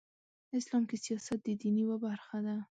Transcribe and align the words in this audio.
اسلام 0.57 0.83
کې 0.89 0.97
سیاست 1.05 1.37
د 1.43 1.47
دین 1.61 1.75
یوه 1.83 1.97
برخه 2.05 2.37
ده. 2.45 2.55